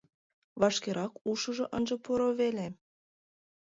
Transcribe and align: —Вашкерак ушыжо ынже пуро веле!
—Вашкерак 0.61 1.13
ушыжо 1.29 1.65
ынже 1.77 1.95
пуро 2.03 2.29
веле! 2.39 2.67